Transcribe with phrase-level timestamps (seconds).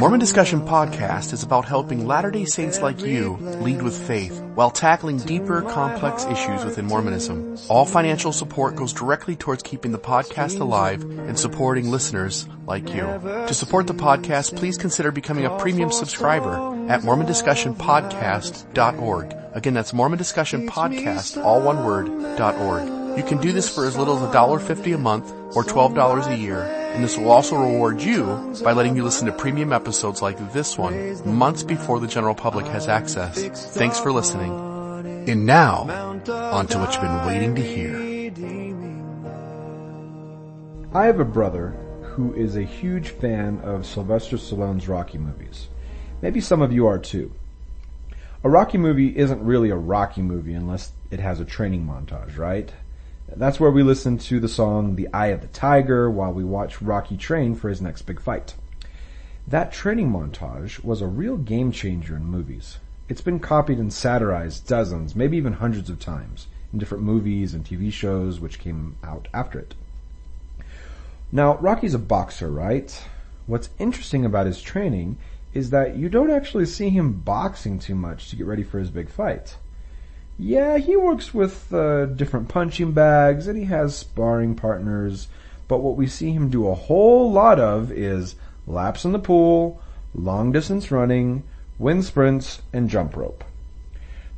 [0.00, 5.18] Mormon Discussion Podcast is about helping Latter-day Saints like you lead with faith while tackling
[5.18, 7.58] deeper, complex issues within Mormonism.
[7.68, 13.02] All financial support goes directly towards keeping the podcast alive and supporting listeners like you.
[13.02, 16.54] To support the podcast, please consider becoming a premium subscriber
[16.88, 19.36] at mormondiscussionpodcast.org.
[19.52, 22.08] Again, that's Mormon Discussion Podcast, all one word,
[22.40, 23.18] .org.
[23.18, 26.79] You can do this for as little as $1.50 a month or $12 a year,
[26.94, 30.76] and this will also reward you by letting you listen to premium episodes like this
[30.76, 33.42] one months before the general public has access.
[33.74, 34.50] Thanks for listening.
[35.28, 35.88] And now,
[36.28, 38.10] on to what you've been waiting to hear.
[40.92, 41.70] I have a brother
[42.02, 45.68] who is a huge fan of Sylvester Stallone's Rocky movies.
[46.20, 47.32] Maybe some of you are too.
[48.42, 52.72] A Rocky movie isn't really a Rocky movie unless it has a training montage, right?
[53.36, 56.82] That's where we listen to the song The Eye of the Tiger while we watch
[56.82, 58.54] Rocky train for his next big fight.
[59.46, 62.78] That training montage was a real game changer in movies.
[63.08, 67.64] It's been copied and satirized dozens, maybe even hundreds of times in different movies and
[67.64, 69.74] TV shows which came out after it.
[71.30, 73.00] Now, Rocky's a boxer, right?
[73.46, 75.18] What's interesting about his training
[75.54, 78.90] is that you don't actually see him boxing too much to get ready for his
[78.90, 79.56] big fight.
[80.42, 85.28] Yeah, he works with uh, different punching bags and he has sparring partners,
[85.68, 89.82] but what we see him do a whole lot of is laps in the pool,
[90.14, 91.42] long distance running,
[91.78, 93.44] wind sprints, and jump rope.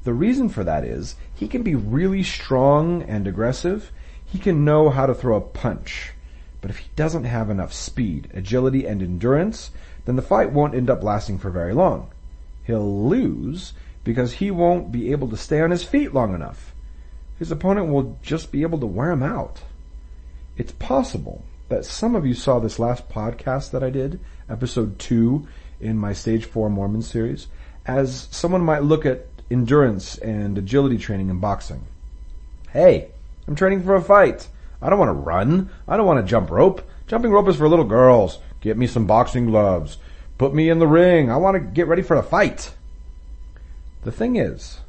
[0.03, 3.93] The reason for that is he can be really strong and aggressive.
[4.25, 6.15] He can know how to throw a punch.
[6.61, 9.71] But if he doesn't have enough speed, agility, and endurance,
[10.05, 12.11] then the fight won't end up lasting for very long.
[12.65, 13.73] He'll lose
[14.05, 16.75] because he won't be able to stay on his feet long enough.
[17.39, 19.63] His opponent will just be able to wear him out.
[20.57, 25.47] It's possible that some of you saw this last podcast that I did, episode two
[25.81, 27.47] in my stage four Mormon series,
[27.87, 31.85] as someone might look at endurance and agility training in boxing.
[32.71, 33.09] Hey,
[33.47, 34.49] I'm training for a fight.
[34.81, 35.71] I don't want to run.
[35.87, 36.89] I don't want to jump rope.
[37.07, 38.39] Jumping rope is for little girls.
[38.61, 39.99] Get me some boxing gloves.
[40.39, 41.31] Put me in the ring.
[41.31, 42.73] I want to get ready for a fight.
[44.05, 44.81] The thing is,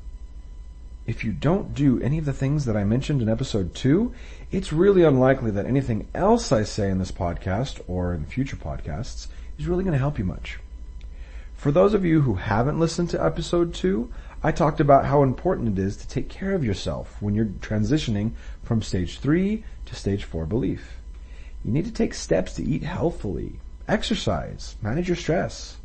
[1.06, 4.12] if you don't do any of the things that I mentioned in episode two,
[4.52, 9.28] it's really unlikely that anything else I say in this podcast or in future podcasts
[9.60, 10.58] is really going to help you much.
[11.54, 15.78] For those of you who haven't listened to episode two, I talked about how important
[15.78, 18.32] it is to take care of yourself when you're transitioning
[18.64, 20.98] from stage three to stage four belief.
[21.64, 25.78] You need to take steps to eat healthfully, exercise, manage your stress,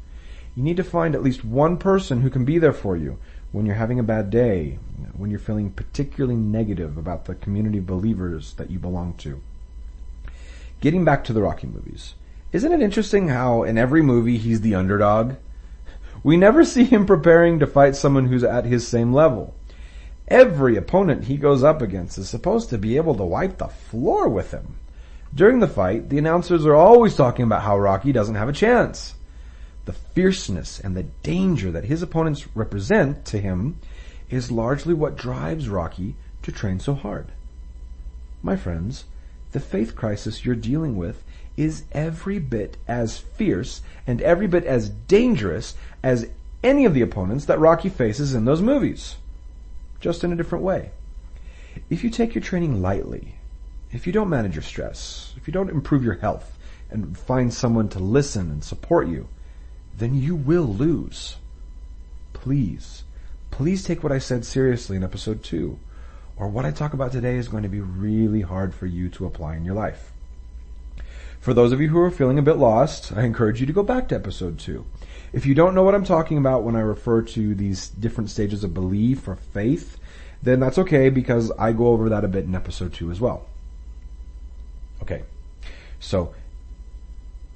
[0.58, 3.16] you need to find at least one person who can be there for you
[3.52, 4.76] when you're having a bad day,
[5.16, 9.40] when you're feeling particularly negative about the community of believers that you belong to.
[10.80, 12.16] Getting back to the Rocky movies.
[12.50, 15.34] Isn't it interesting how in every movie he's the underdog?
[16.24, 19.54] We never see him preparing to fight someone who's at his same level.
[20.26, 24.28] Every opponent he goes up against is supposed to be able to wipe the floor
[24.28, 24.74] with him.
[25.32, 29.14] During the fight, the announcers are always talking about how Rocky doesn't have a chance
[29.88, 33.78] the fierceness and the danger that his opponents represent to him
[34.28, 37.28] is largely what drives Rocky to train so hard.
[38.42, 39.04] My friends,
[39.52, 41.24] the faith crisis you're dealing with
[41.56, 46.28] is every bit as fierce and every bit as dangerous as
[46.62, 49.16] any of the opponents that Rocky faces in those movies.
[50.00, 50.90] Just in a different way.
[51.88, 53.36] If you take your training lightly,
[53.90, 56.58] if you don't manage your stress, if you don't improve your health
[56.90, 59.28] and find someone to listen and support you,
[59.98, 61.36] then you will lose.
[62.32, 63.02] Please,
[63.50, 65.78] please take what I said seriously in episode two,
[66.36, 69.26] or what I talk about today is going to be really hard for you to
[69.26, 70.12] apply in your life.
[71.40, 73.82] For those of you who are feeling a bit lost, I encourage you to go
[73.82, 74.86] back to episode two.
[75.32, 78.64] If you don't know what I'm talking about when I refer to these different stages
[78.64, 79.98] of belief or faith,
[80.42, 83.46] then that's okay because I go over that a bit in episode two as well.
[85.02, 85.24] Okay.
[86.00, 86.34] So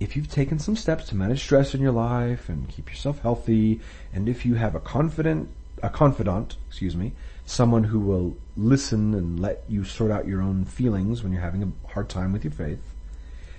[0.02, 3.80] if you've taken some steps to manage stress in your life and keep yourself healthy,
[4.12, 5.48] and if you have a confident,
[5.82, 7.12] a confidant, excuse me,
[7.46, 11.62] someone who will listen and let you sort out your own feelings when you're having
[11.62, 12.80] a hard time with your faith,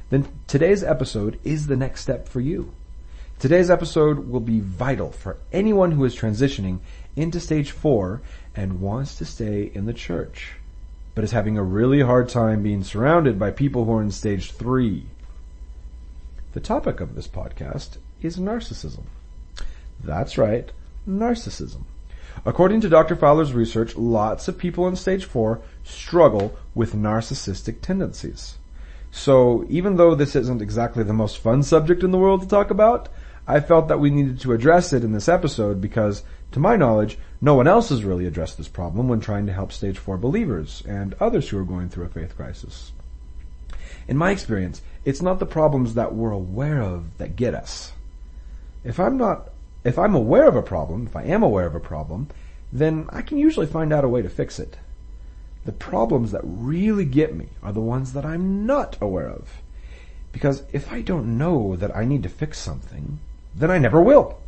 [0.09, 2.73] then today's episode is the next step for you.
[3.39, 6.79] Today's episode will be vital for anyone who is transitioning
[7.15, 8.21] into stage four
[8.55, 10.53] and wants to stay in the church,
[11.15, 14.51] but is having a really hard time being surrounded by people who are in stage
[14.51, 15.07] three.
[16.53, 19.05] The topic of this podcast is narcissism.
[20.03, 20.71] That's right,
[21.09, 21.85] narcissism.
[22.45, 23.15] According to Dr.
[23.15, 28.59] Fowler's research, lots of people in stage four struggle with narcissistic tendencies.
[29.09, 32.69] So even though this isn't exactly the most fun subject in the world to talk
[32.69, 33.09] about,
[33.47, 36.21] I felt that we needed to address it in this episode because,
[36.51, 39.71] to my knowledge, no one else has really addressed this problem when trying to help
[39.71, 42.91] stage 4 believers and others who are going through a faith crisis.
[44.07, 47.93] In my experience, it's not the problems that we're aware of that get us.
[48.83, 49.49] If I'm not,
[49.83, 52.27] if I'm aware of a problem, if I am aware of a problem,
[52.71, 54.77] then I can usually find out a way to fix it.
[55.65, 59.61] The problems that really get me are the ones that I'm not aware of.
[60.31, 63.19] Because if I don't know that I need to fix something,
[63.55, 64.39] then I never will.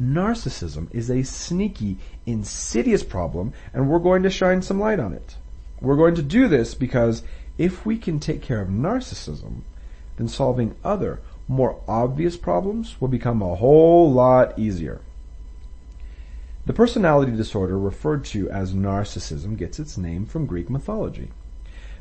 [0.00, 5.36] Narcissism is a sneaky, insidious problem, and we're going to shine some light on it.
[5.80, 7.22] We're going to do this because
[7.58, 9.62] if we can take care of narcissism,
[10.16, 15.00] then solving other, more obvious problems will become a whole lot easier.
[16.66, 21.30] The personality disorder referred to as narcissism gets its name from Greek mythology.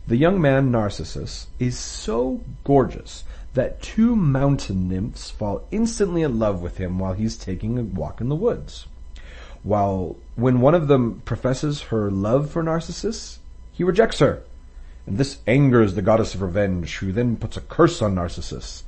[0.07, 3.23] The young man Narcissus is so gorgeous
[3.53, 8.19] that two mountain nymphs fall instantly in love with him while he's taking a walk
[8.19, 8.87] in the woods.
[9.63, 13.39] While when one of them professes her love for Narcissus,
[13.71, 14.43] he rejects her.
[15.05, 18.83] And this angers the goddess of revenge, who then puts a curse on Narcissus.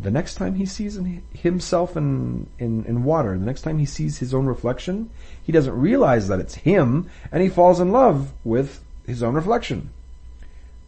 [0.00, 0.98] The next time he sees
[1.32, 5.10] himself in, in, in water, the next time he sees his own reflection,
[5.42, 9.90] he doesn't realize that it's him, and he falls in love with his own reflection.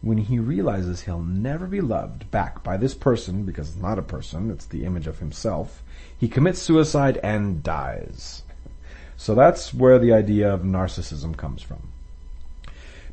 [0.01, 4.03] When he realizes he'll never be loved back by this person, because it's not a
[4.03, 5.83] person, it's the image of himself,
[6.17, 8.43] he commits suicide and dies.
[9.15, 11.89] So that's where the idea of narcissism comes from.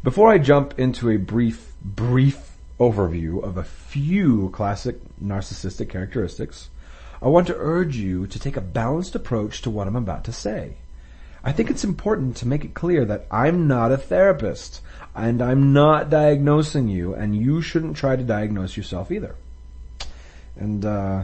[0.04, 6.68] Before I jump into a brief, brief overview of a few classic narcissistic characteristics,
[7.22, 10.32] I want to urge you to take a balanced approach to what I'm about to
[10.32, 10.74] say.
[11.42, 14.82] I think it's important to make it clear that I'm not a therapist
[15.14, 19.36] and I'm not diagnosing you and you shouldn't try to diagnose yourself either.
[20.54, 21.22] And, uh,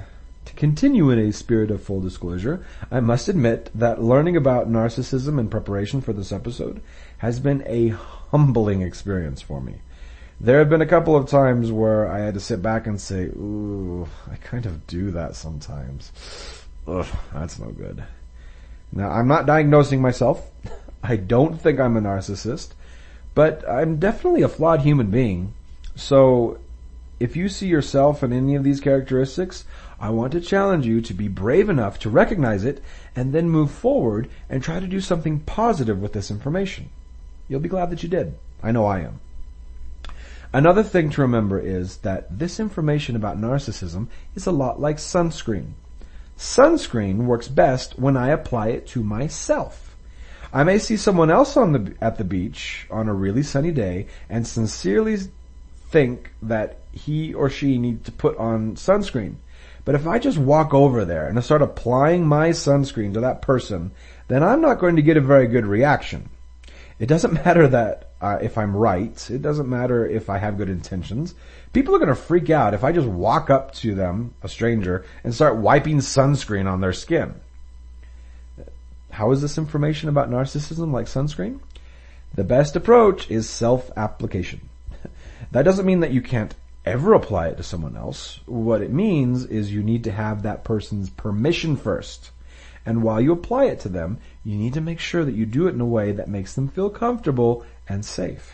[0.50, 5.38] to continue in a spirit of full disclosure, I must admit that learning about narcissism
[5.38, 6.82] in preparation for this episode
[7.18, 7.88] has been a
[8.30, 9.76] humbling experience for me.
[10.40, 13.26] There have been a couple of times where I had to sit back and say,
[13.26, 16.10] ooh, I kind of do that sometimes.
[16.88, 18.02] Ugh, that's no good.
[18.90, 20.50] Now, I'm not diagnosing myself.
[21.02, 22.70] I don't think I'm a narcissist,
[23.34, 25.54] but I'm definitely a flawed human being.
[25.94, 26.58] So,
[27.20, 29.64] if you see yourself in any of these characteristics,
[30.00, 32.82] I want to challenge you to be brave enough to recognize it
[33.14, 36.88] and then move forward and try to do something positive with this information.
[37.48, 38.38] You'll be glad that you did.
[38.62, 39.20] I know I am.
[40.52, 45.72] Another thing to remember is that this information about narcissism is a lot like sunscreen.
[46.36, 49.94] Sunscreen works best when I apply it to myself.
[50.52, 54.06] I may see someone else on the, at the beach on a really sunny day
[54.28, 55.18] and sincerely
[55.90, 59.34] think that he or she needs to put on sunscreen.
[59.90, 63.42] But if I just walk over there and I start applying my sunscreen to that
[63.42, 63.90] person,
[64.28, 66.28] then I'm not going to get a very good reaction.
[67.00, 69.28] It doesn't matter that uh, if I'm right.
[69.28, 71.34] It doesn't matter if I have good intentions.
[71.72, 75.04] People are going to freak out if I just walk up to them, a stranger,
[75.24, 77.34] and start wiping sunscreen on their skin.
[79.10, 81.58] How is this information about narcissism like sunscreen?
[82.36, 84.60] The best approach is self-application.
[85.50, 88.40] that doesn't mean that you can't ever apply it to someone else.
[88.46, 92.30] What it means is you need to have that person's permission first.
[92.86, 95.66] And while you apply it to them, you need to make sure that you do
[95.66, 98.52] it in a way that makes them feel comfortable and safe.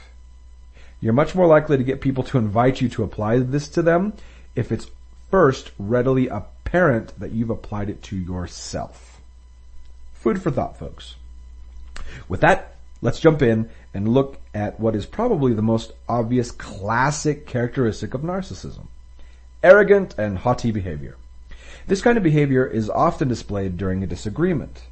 [1.01, 4.15] You're much more likely to get people to invite you to apply this to them
[4.55, 4.91] if it's
[5.31, 9.21] first readily apparent that you've applied it to yourself.
[10.15, 11.17] Food for thought, folks.
[12.29, 17.47] With that, let's jump in and look at what is probably the most obvious classic
[17.47, 18.87] characteristic of narcissism.
[19.63, 21.17] Arrogant and haughty behavior.
[21.87, 24.83] This kind of behavior is often displayed during a disagreement.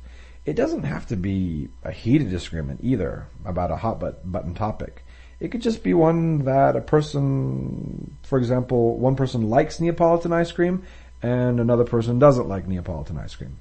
[0.44, 5.04] It doesn't have to be a heated disagreement either about a hot button topic.
[5.40, 10.52] It could just be one that a person, for example, one person likes Neapolitan ice
[10.52, 10.84] cream
[11.22, 13.58] and another person doesn't like Neapolitan ice cream.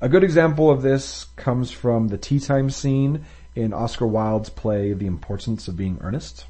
[0.00, 3.24] A good example of this comes from the tea time scene
[3.54, 6.46] in Oscar Wilde's play The Importance of Being Earnest.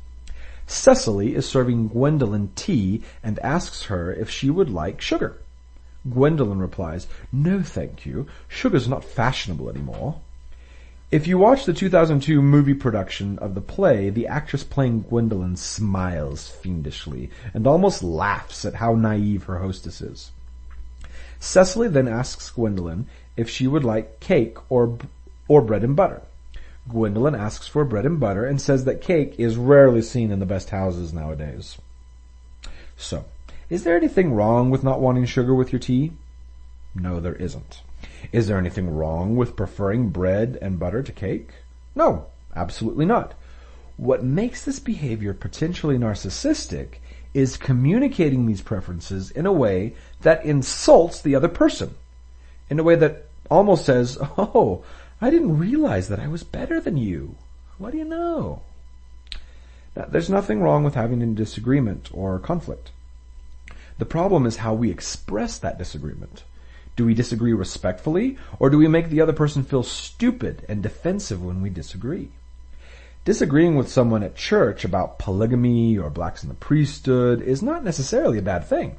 [0.67, 5.37] Cecily is serving Gwendolen tea and asks her if she would like sugar.
[6.09, 8.27] Gwendolen replies, No thank you.
[8.49, 10.21] Sugar's not fashionable anymore.
[11.11, 16.47] If you watch the 2002 movie production of the play, the actress playing Gwendolen smiles
[16.47, 20.31] fiendishly and almost laughs at how naive her hostess is.
[21.41, 24.99] Cecily then asks Gwendolen if she would like cake or,
[25.49, 26.23] or bread and butter.
[26.89, 30.47] Gwendolen asks for bread and butter and says that cake is rarely seen in the
[30.47, 31.79] best houses nowadays.
[32.97, 33.25] So,
[33.69, 36.13] is there anything wrong with not wanting sugar with your tea?
[36.95, 37.83] No, there isn't.
[38.33, 41.51] Is there anything wrong with preferring bread and butter to cake?
[41.95, 43.35] No, absolutely not.
[43.97, 46.95] What makes this behavior potentially narcissistic
[47.35, 51.95] is communicating these preferences in a way that insults the other person.
[52.69, 54.85] In a way that almost says, oh,
[55.21, 57.37] I didn't realize that I was better than you.
[57.79, 58.63] What do you know?
[59.95, 62.91] Now, there's nothing wrong with having a disagreement or conflict.
[63.99, 66.45] The problem is how we express that disagreement.
[66.97, 71.45] Do we disagree respectfully, or do we make the other person feel stupid and defensive
[71.45, 72.31] when we disagree?
[73.25, 78.39] Disagreeing with someone at church about polygamy or blacks in the priesthood is not necessarily
[78.39, 78.97] a bad thing.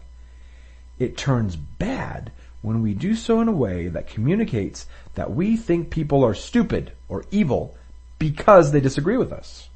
[1.00, 5.90] It turns bad when we do so in a way that communicates that we think
[5.90, 7.76] people are stupid or evil
[8.20, 9.70] because they disagree with us.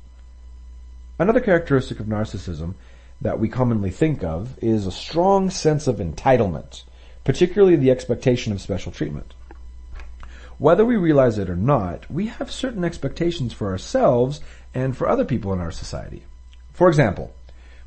[1.18, 2.76] Another characteristic of narcissism
[3.22, 6.84] that we commonly think of is a strong sense of entitlement,
[7.24, 9.34] particularly the expectation of special treatment.
[10.58, 14.42] Whether we realize it or not, we have certain expectations for ourselves
[14.74, 16.24] and for other people in our society.
[16.72, 17.34] For example,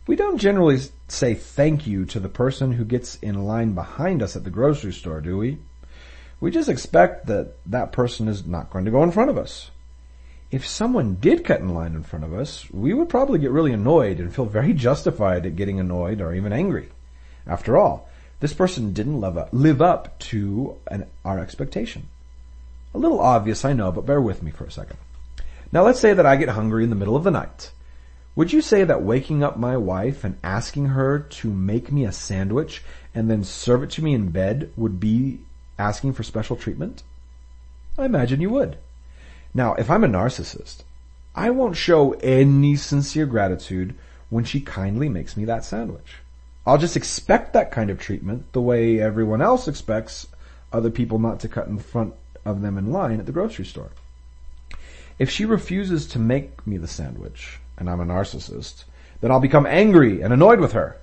[0.08, 4.34] we don't generally say thank you to the person who gets in line behind us
[4.34, 5.58] at the grocery store, do we?
[6.40, 9.70] We just expect that that person is not going to go in front of us.
[10.50, 13.74] If someone did cut in line in front of us, we would probably get really
[13.74, 16.88] annoyed and feel very justified at getting annoyed or even angry.
[17.46, 18.08] After all,
[18.40, 22.08] this person didn't live up, uh, live up to an, our expectation.
[22.94, 24.96] A little obvious, I know, but bear with me for a second.
[25.70, 27.72] Now let's say that I get hungry in the middle of the night.
[28.38, 32.12] Would you say that waking up my wife and asking her to make me a
[32.12, 35.40] sandwich and then serve it to me in bed would be
[35.76, 37.02] asking for special treatment?
[37.98, 38.78] I imagine you would.
[39.52, 40.84] Now, if I'm a narcissist,
[41.34, 43.96] I won't show any sincere gratitude
[44.30, 46.18] when she kindly makes me that sandwich.
[46.64, 50.28] I'll just expect that kind of treatment the way everyone else expects
[50.72, 52.14] other people not to cut in front
[52.44, 53.90] of them in line at the grocery store.
[55.18, 58.84] If she refuses to make me the sandwich, and I'm a narcissist,
[59.20, 60.96] then I'll become angry and annoyed with her.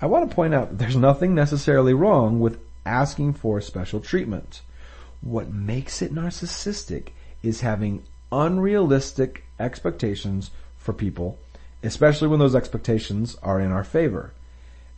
[0.00, 4.62] I want to point out that there's nothing necessarily wrong with asking for special treatment.
[5.20, 7.08] What makes it narcissistic
[7.42, 11.38] is having unrealistic expectations for people,
[11.82, 14.32] especially when those expectations are in our favor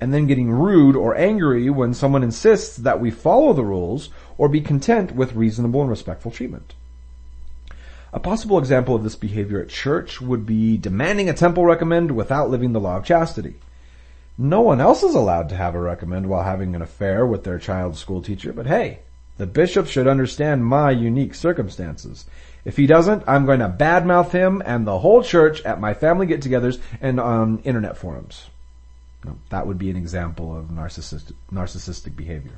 [0.03, 4.49] and then getting rude or angry when someone insists that we follow the rules or
[4.49, 6.75] be content with reasonable and respectful treatment.
[8.15, 12.51] A possible example of this behavior at church would be demanding a temple recommend without
[12.51, 13.55] living the law of chastity.
[14.37, 17.59] No one else is allowed to have a recommend while having an affair with their
[17.59, 18.99] child's school teacher, but hey,
[19.39, 22.27] the bishop should understand my unique circumstances.
[22.65, 26.27] If he doesn't, I'm going to badmouth him and the whole church at my family
[26.27, 28.47] get-togethers and on internet forums.
[29.25, 32.53] No, that would be an example of narcissistic, narcissistic behavior.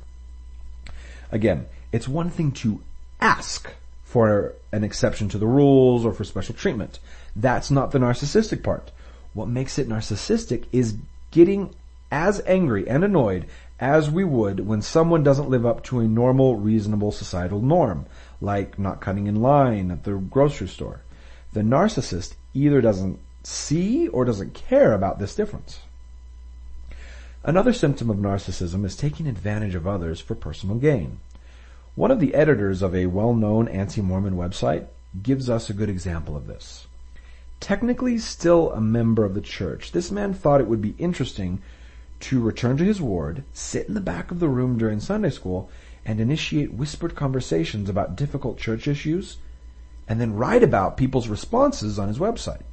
[1.31, 2.81] Again, it's one thing to
[3.21, 3.71] ask
[4.15, 6.99] for an exception to the rules or for special treatment.
[7.35, 8.91] That's not the narcissistic part.
[9.33, 10.95] What makes it narcissistic is
[11.31, 11.75] getting
[12.13, 13.45] as angry and annoyed
[13.77, 18.05] as we would when someone doesn't live up to a normal, reasonable societal norm,
[18.39, 21.01] like not cutting in line at the grocery store.
[21.51, 25.81] The narcissist either doesn't see or doesn't care about this difference.
[27.43, 31.19] Another symptom of narcissism is taking advantage of others for personal gain.
[31.95, 34.87] One of the editors of a well-known anti-Mormon website
[35.23, 36.87] gives us a good example of this.
[37.61, 41.61] Technically still a member of the church, this man thought it would be interesting
[42.19, 45.69] to return to his ward, sit in the back of the room during Sunday school,
[46.03, 49.37] and initiate whispered conversations about difficult church issues,
[50.05, 52.63] and then write about people's responses on his website.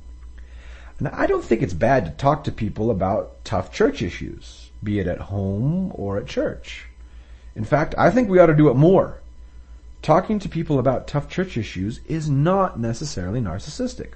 [0.98, 4.98] Now, I don't think it's bad to talk to people about tough church issues, be
[4.98, 6.88] it at home or at church.
[7.54, 9.20] In fact, I think we ought to do it more.
[10.00, 14.14] Talking to people about tough church issues is not necessarily narcissistic.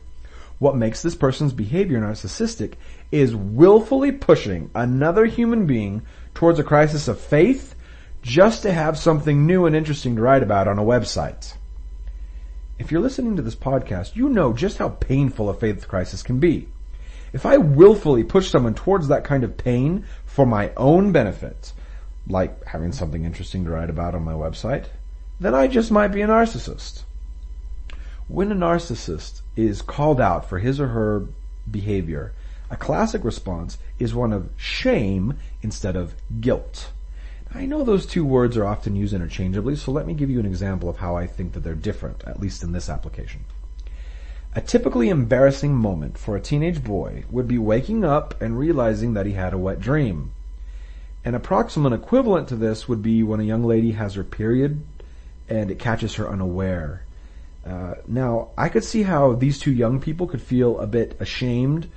[0.58, 2.74] What makes this person's behavior narcissistic
[3.12, 6.02] is willfully pushing another human being
[6.34, 7.74] towards a crisis of faith
[8.22, 11.54] just to have something new and interesting to write about on a website.
[12.78, 16.40] If you're listening to this podcast, you know just how painful a faith crisis can
[16.40, 16.68] be.
[17.32, 21.72] If I willfully push someone towards that kind of pain for my own benefit,
[22.28, 24.86] like having something interesting to write about on my website,
[25.38, 27.02] then I just might be a narcissist.
[28.28, 31.26] When a narcissist is called out for his or her
[31.70, 32.32] behavior,
[32.70, 36.90] a classic response is one of shame instead of guilt.
[37.54, 40.46] I know those two words are often used interchangeably, so let me give you an
[40.46, 43.44] example of how I think that they're different, at least in this application.
[44.54, 49.26] A typically embarrassing moment for a teenage boy would be waking up and realizing that
[49.26, 50.32] he had a wet dream.
[51.26, 54.86] An approximate equivalent to this would be when a young lady has her period
[55.48, 57.02] and it catches her unaware.
[57.66, 61.90] Uh, now, I could see how these two young people could feel a bit ashamed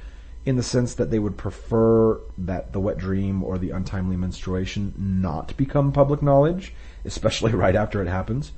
[0.48, 4.96] in the sense that they would prefer that the wet dream or the untimely menstruation
[4.98, 6.74] not become public knowledge,
[7.06, 8.52] especially right after it happens.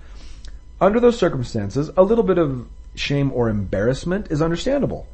[0.80, 5.06] Under those circumstances, a little bit of shame or embarrassment is understandable.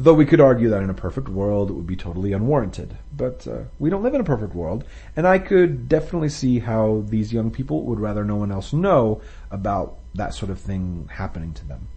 [0.00, 2.96] Though we could argue that in a perfect world it would be totally unwarranted.
[3.16, 4.84] But uh, we don't live in a perfect world,
[5.16, 9.20] and I could definitely see how these young people would rather no one else know
[9.50, 11.88] about that sort of thing happening to them.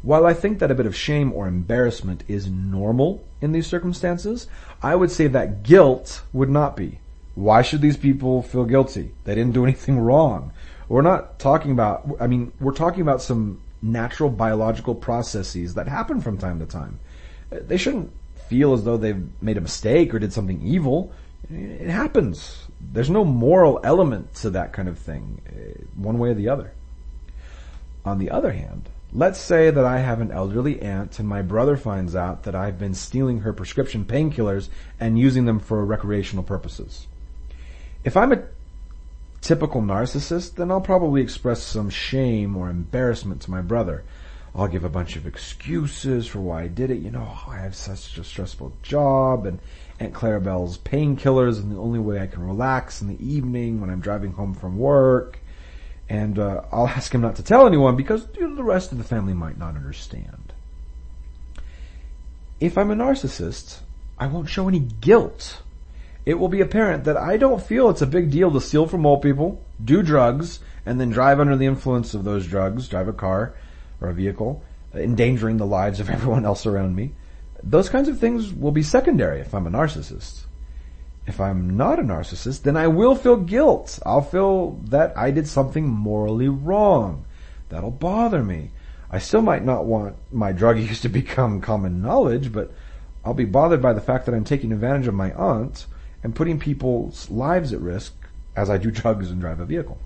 [0.00, 4.46] While I think that a bit of shame or embarrassment is normal in these circumstances,
[4.82, 7.00] I would say that guilt would not be.
[7.34, 9.12] Why should these people feel guilty?
[9.24, 10.52] They didn't do anything wrong.
[10.88, 16.20] We're not talking about, I mean, we're talking about some natural biological processes that happen
[16.20, 16.98] from time to time.
[17.50, 18.12] They shouldn't
[18.48, 21.12] feel as though they've made a mistake or did something evil.
[21.50, 22.66] It happens.
[22.80, 26.72] There's no moral element to that kind of thing, eh, one way or the other.
[28.04, 31.76] On the other hand, Let's say that I have an elderly aunt and my brother
[31.76, 37.06] finds out that I've been stealing her prescription painkillers and using them for recreational purposes.
[38.02, 38.42] If I'm a
[39.44, 44.02] typical narcissist, then I'll probably express some shame or embarrassment to my brother.
[44.54, 47.00] I'll give a bunch of excuses for why I did it.
[47.00, 49.58] You know, I have such a stressful job and
[50.00, 54.00] Aunt Clarabelle's painkillers and the only way I can relax in the evening when I'm
[54.00, 55.38] driving home from work
[56.08, 58.98] and uh, I'll ask him not to tell anyone because you know, the rest of
[58.98, 60.54] the family might not understand.
[62.60, 63.80] If I'm a narcissist,
[64.18, 65.60] I won't show any guilt.
[66.26, 69.04] It will be apparent that I don't feel it's a big deal to steal from
[69.04, 73.12] old people, do drugs, and then drive under the influence of those drugs, drive a
[73.12, 73.54] car
[74.00, 74.62] or a vehicle,
[74.94, 77.12] endangering the lives of everyone else around me.
[77.62, 80.44] Those kinds of things will be secondary if I'm a narcissist.
[81.26, 83.98] If I'm not a narcissist, then I will feel guilt.
[84.04, 87.24] I'll feel that I did something morally wrong.
[87.70, 88.70] That'll bother me.
[89.10, 92.72] I still might not want my drug use to become common knowledge, but
[93.24, 95.86] I'll be bothered by the fact that I'm taking advantage of my aunt
[96.24, 98.14] and putting people's lives at risk
[98.56, 99.98] as I do drugs and drive a vehicle.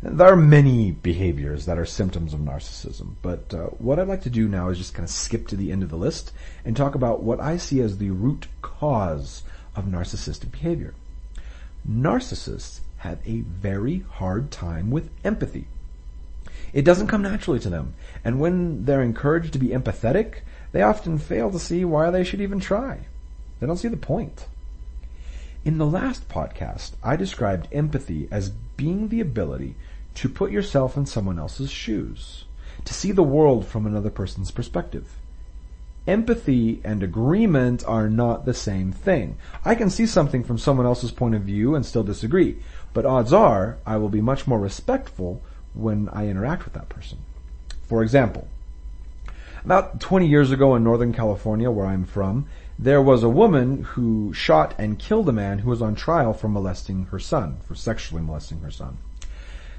[0.00, 4.30] There are many behaviors that are symptoms of narcissism, but uh, what I'd like to
[4.30, 6.30] do now is just kind of skip to the end of the list
[6.62, 9.42] and talk about what I see as the root cause
[9.74, 10.94] of narcissistic behavior.
[11.88, 15.66] Narcissists have a very hard time with empathy.
[16.74, 20.40] It doesn't come naturally to them, and when they're encouraged to be empathetic,
[20.72, 23.06] they often fail to see why they should even try.
[23.58, 24.46] They don't see the point.
[25.64, 29.76] In the last podcast, I described empathy as being the ability
[30.16, 32.44] to put yourself in someone else's shoes,
[32.84, 35.08] to see the world from another person's perspective
[36.06, 39.36] empathy and agreement are not the same thing.
[39.64, 42.58] I can see something from someone else's point of view and still disagree,
[42.92, 47.18] but odds are I will be much more respectful when I interact with that person.
[47.88, 48.48] For example,
[49.64, 52.46] about 20 years ago in Northern California, where I'm from,
[52.78, 56.48] there was a woman who shot and killed a man who was on trial for
[56.48, 58.98] molesting her son, for sexually molesting her son.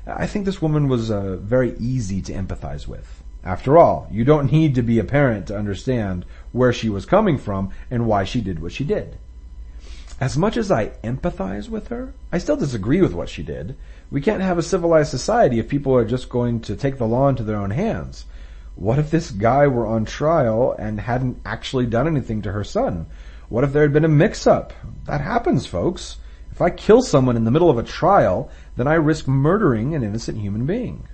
[0.08, 3.24] I think this woman was uh, very easy to empathize with.
[3.44, 7.38] After all, you don't need to be a parent to understand where she was coming
[7.38, 9.18] from and why she did what she did.
[10.20, 13.76] As much as I empathize with her, I still disagree with what she did.
[14.10, 17.28] We can't have a civilized society if people are just going to take the law
[17.28, 18.26] into their own hands.
[18.76, 23.08] What if this guy were on trial and hadn't actually done anything to her son?
[23.48, 24.74] What if there had been a mix-up?
[25.06, 26.18] That happens, folks.
[26.52, 30.04] If I kill someone in the middle of a trial, then I risk murdering an
[30.04, 31.08] innocent human being.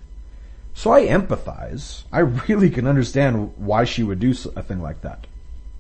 [0.74, 2.04] So I empathize.
[2.12, 5.28] I really can understand why she would do a thing like that.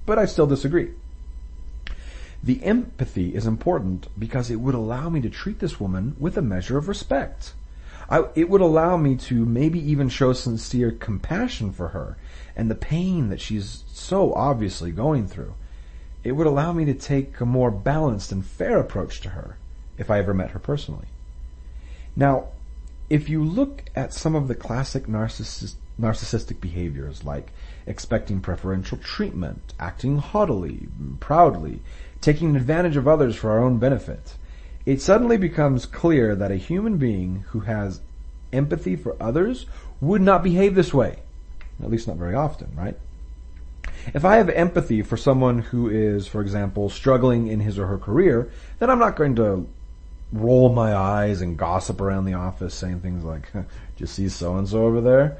[0.05, 0.91] But I still disagree.
[2.43, 6.41] The empathy is important because it would allow me to treat this woman with a
[6.41, 7.53] measure of respect.
[8.11, 12.17] I, it would allow me to maybe even show sincere compassion for her
[12.57, 15.53] and the pain that she's so obviously going through.
[16.21, 19.57] It would allow me to take a more balanced and fair approach to her
[19.97, 21.07] if I ever met her personally.
[22.13, 22.47] Now,
[23.09, 27.53] if you look at some of the classic narcissist, narcissistic behaviors like
[27.87, 30.89] expecting preferential treatment, acting haughtily,
[31.21, 31.79] proudly,
[32.19, 34.35] taking advantage of others for our own benefit,
[34.85, 38.01] it suddenly becomes clear that a human being who has
[38.51, 39.65] empathy for others
[39.99, 41.19] would not behave this way.
[41.81, 42.97] At least not very often, right?
[44.13, 47.97] If I have empathy for someone who is, for example, struggling in his or her
[47.97, 49.67] career, then I'm not going to
[50.33, 53.51] roll my eyes and gossip around the office saying things like,
[53.97, 55.37] you see so and so over there?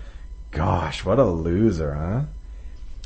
[0.51, 2.21] Gosh, what a loser, huh?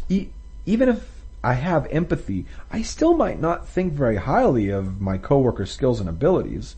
[0.10, 0.30] E-
[0.66, 1.15] even if
[1.46, 6.10] I have empathy, I still might not think very highly of my coworker's skills and
[6.10, 6.76] abilities.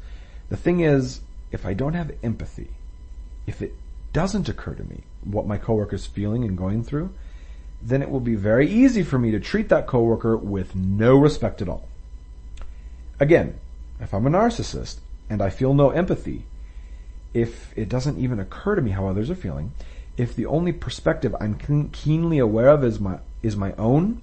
[0.49, 1.21] The thing is,
[1.53, 2.71] if I don't have empathy,
[3.45, 3.75] if it
[4.11, 7.13] doesn't occur to me what my coworker's feeling and going through,
[7.81, 11.61] then it will be very easy for me to treat that coworker with no respect
[11.61, 11.87] at all.
[13.21, 13.57] Again,
[14.01, 14.97] if I'm a narcissist
[15.29, 16.43] and I feel no empathy,
[17.33, 19.71] if it doesn't even occur to me how others are feeling,
[20.17, 21.55] if the only perspective I'm
[21.93, 24.19] keenly aware of is my is my own,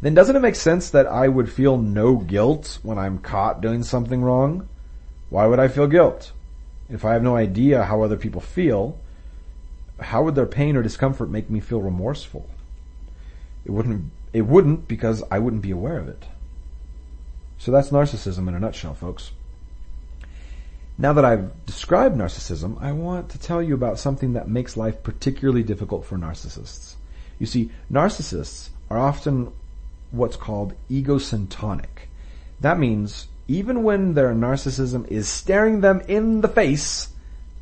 [0.00, 3.82] then doesn't it make sense that I would feel no guilt when I'm caught doing
[3.82, 4.68] something wrong?
[5.28, 6.32] Why would I feel guilt?
[6.88, 8.98] If I have no idea how other people feel,
[10.00, 12.48] how would their pain or discomfort make me feel remorseful?
[13.64, 16.24] It wouldn't, it wouldn't because I wouldn't be aware of it.
[17.58, 19.32] So that's narcissism in a nutshell, folks.
[20.96, 25.02] Now that I've described narcissism, I want to tell you about something that makes life
[25.02, 26.94] particularly difficult for narcissists.
[27.38, 29.52] You see, narcissists are often
[30.10, 32.08] what's called egosyntonic.
[32.60, 37.08] That means even when their narcissism is staring them in the face,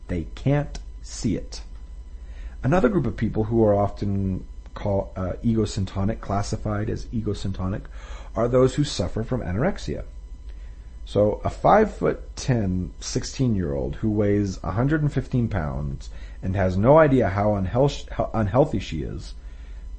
[0.08, 1.62] they can't see it.
[2.62, 7.82] Another group of people who are often called uh, egosyntonic, classified as egosyntonic,
[8.34, 10.04] are those who suffer from anorexia.
[11.04, 16.10] So a 5 foot 10, 16 year old who weighs 115 pounds
[16.42, 19.32] and has no idea how unhealthy she is,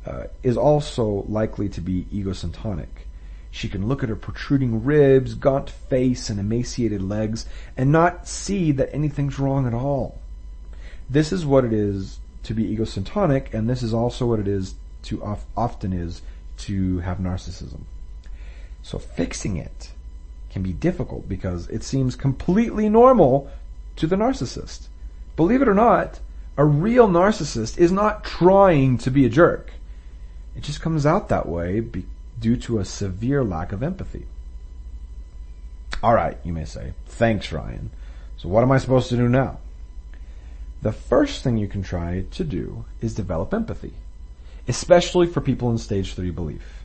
[0.06, 3.08] uh, is also likely to be egocentric.
[3.52, 8.72] She can look at her protruding ribs, gaunt face, and emaciated legs and not see
[8.74, 10.20] that anything's wrong at all.
[11.10, 14.76] This is what it is to be egocentric, and this is also what it is
[15.04, 15.24] to
[15.58, 16.22] often is
[16.58, 17.82] to have narcissism.
[18.84, 19.92] So fixing it
[20.50, 23.50] can be difficult because it seems completely normal
[23.96, 24.88] to the narcissist.
[25.36, 26.20] Believe it or not,
[26.58, 29.72] a real narcissist is not trying to be a jerk.
[30.60, 32.06] It just comes out that way be-
[32.38, 34.26] due to a severe lack of empathy.
[36.04, 36.92] Alright, you may say.
[37.06, 37.92] Thanks, Ryan.
[38.36, 39.60] So what am I supposed to do now?
[40.82, 43.94] The first thing you can try to do is develop empathy,
[44.68, 46.84] especially for people in stage three belief.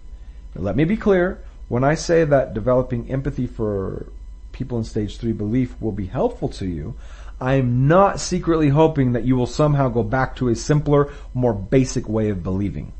[0.54, 1.42] Let me be clear.
[1.66, 4.06] When I say that developing empathy for
[4.52, 6.94] people in stage three belief will be helpful to you,
[7.40, 12.08] I'm not secretly hoping that you will somehow go back to a simpler, more basic
[12.08, 12.92] way of believing.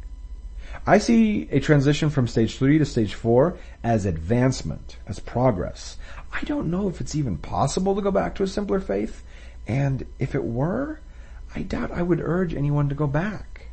[0.87, 5.97] I see a transition from stage three to stage four as advancement, as progress.
[6.33, 9.23] I don't know if it's even possible to go back to a simpler faith,
[9.67, 11.01] and if it were,
[11.55, 13.69] I doubt I would urge anyone to go back.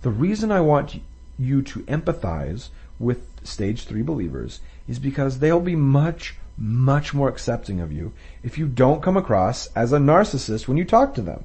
[0.00, 1.00] The reason I want
[1.38, 7.80] you to empathize with stage three believers is because they'll be much, much more accepting
[7.80, 11.44] of you if you don't come across as a narcissist when you talk to them.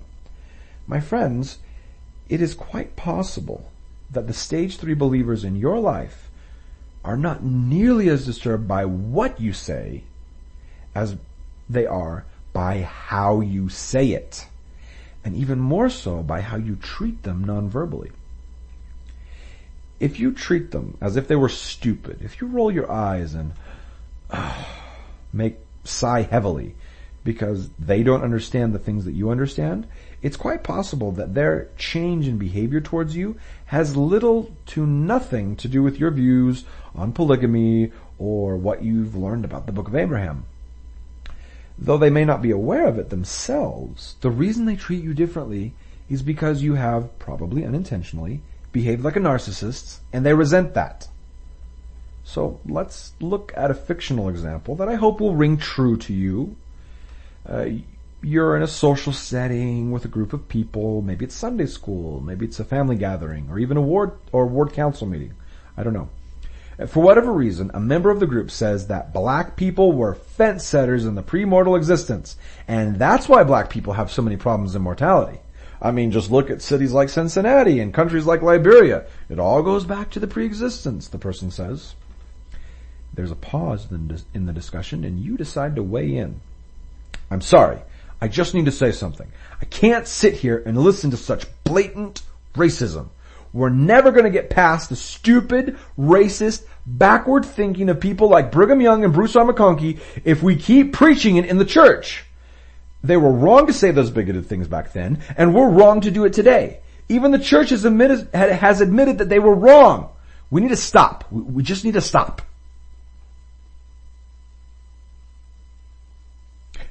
[0.87, 1.59] My friends,
[2.29, 3.71] it is quite possible
[4.11, 6.29] that the stage three believers in your life
[7.03, 10.03] are not nearly as disturbed by what you say
[10.95, 11.15] as
[11.69, 14.47] they are by how you say it.
[15.23, 18.11] And even more so by how you treat them non-verbally.
[19.99, 23.53] If you treat them as if they were stupid, if you roll your eyes and
[24.29, 24.63] uh,
[25.33, 26.75] make sigh heavily
[27.23, 29.87] because they don't understand the things that you understand,
[30.21, 35.67] it's quite possible that their change in behavior towards you has little to nothing to
[35.67, 40.45] do with your views on polygamy or what you've learned about the book of Abraham.
[41.77, 45.73] Though they may not be aware of it themselves, the reason they treat you differently
[46.09, 51.07] is because you have, probably unintentionally, behaved like a narcissist and they resent that.
[52.23, 56.55] So let's look at a fictional example that I hope will ring true to you.
[57.47, 57.67] Uh,
[58.21, 61.01] you're in a social setting with a group of people.
[61.01, 62.19] Maybe it's Sunday school.
[62.19, 65.33] Maybe it's a family gathering or even a ward or ward council meeting.
[65.75, 66.09] I don't know.
[66.87, 71.05] For whatever reason, a member of the group says that black people were fence sitters
[71.05, 72.37] in the pre-mortal existence.
[72.67, 75.39] And that's why black people have so many problems in mortality.
[75.81, 79.05] I mean, just look at cities like Cincinnati and countries like Liberia.
[79.29, 81.95] It all goes back to the pre-existence, the person says.
[83.13, 86.41] There's a pause in the discussion and you decide to weigh in.
[87.31, 87.79] I'm sorry.
[88.21, 89.31] I just need to say something.
[89.61, 92.23] I can't sit here and listen to such blatant
[92.55, 93.09] racism.
[93.53, 98.81] We're never going to get past the stupid, racist, backward thinking of people like Brigham
[98.81, 99.45] Young and Bruce R.
[99.45, 102.25] McConkie if we keep preaching it in the church.
[103.03, 106.25] They were wrong to say those bigoted things back then, and we're wrong to do
[106.25, 106.81] it today.
[107.09, 110.09] Even the church has admitted, has admitted that they were wrong.
[110.49, 111.23] We need to stop.
[111.31, 112.41] We just need to stop.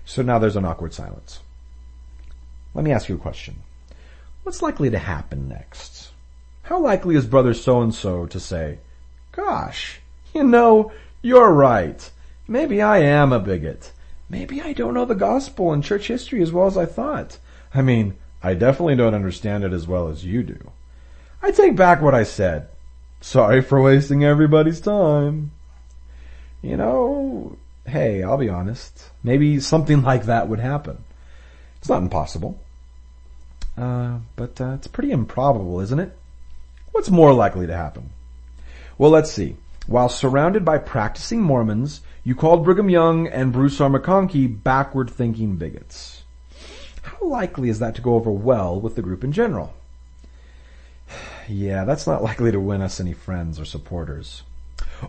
[0.06, 1.40] So now there's an awkward silence.
[2.74, 3.56] Let me ask you a question.
[4.44, 6.10] What's likely to happen next?
[6.62, 8.78] How likely is brother so-and-so to say,
[9.32, 10.00] gosh,
[10.32, 10.92] you know,
[11.22, 12.10] you're right.
[12.46, 13.92] Maybe I am a bigot.
[14.28, 17.38] Maybe I don't know the gospel and church history as well as I thought.
[17.74, 20.70] I mean, I definitely don't understand it as well as you do.
[21.42, 22.68] I take back what I said.
[23.20, 25.50] Sorry for wasting everybody's time.
[26.62, 29.10] You know, hey, I'll be honest.
[29.22, 31.04] Maybe something like that would happen.
[31.78, 32.60] It's not impossible.
[33.76, 36.16] Uh, but uh, it's pretty improbable, isn't it?
[36.92, 38.10] What's more likely to happen?
[38.98, 39.56] Well, let's see.
[39.86, 43.88] While surrounded by practicing Mormons, you called Brigham Young and Bruce R.
[43.88, 46.24] McConkie backward thinking bigots.
[47.02, 49.74] How likely is that to go over well with the group in general?
[51.48, 54.42] yeah, that's not likely to win us any friends or supporters.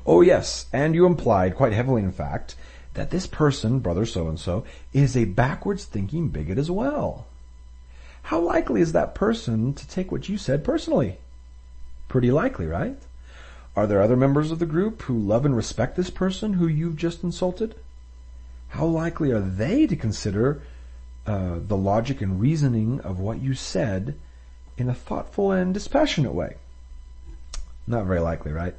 [0.06, 2.56] Oh yes, and you implied, quite heavily in fact,
[2.98, 7.28] that this person, brother so-and-so, is a backwards thinking bigot as well.
[8.24, 11.18] How likely is that person to take what you said personally?
[12.08, 12.98] Pretty likely, right?
[13.76, 16.96] Are there other members of the group who love and respect this person who you've
[16.96, 17.76] just insulted?
[18.70, 20.64] How likely are they to consider
[21.28, 24.16] uh, the logic and reasoning of what you said
[24.76, 26.56] in a thoughtful and dispassionate way?
[27.86, 28.74] Not very likely, right?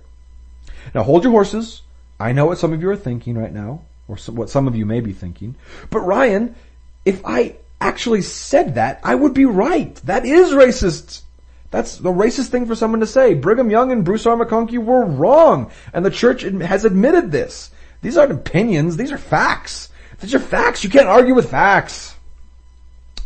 [0.93, 1.83] Now hold your horses.
[2.19, 4.75] I know what some of you are thinking right now, or some, what some of
[4.75, 5.55] you may be thinking.
[5.91, 6.57] But Ryan,
[7.05, 9.95] if I actually said that, I would be right.
[10.07, 11.23] That is racist.
[11.71, 13.35] That's the racist thing for someone to say.
[13.35, 14.37] Brigham Young and Bruce R.
[14.37, 17.71] McConkie were wrong, and the church has admitted this.
[18.01, 19.91] These aren't opinions, these are facts.
[20.21, 20.83] These are facts.
[20.83, 22.17] You can't argue with facts.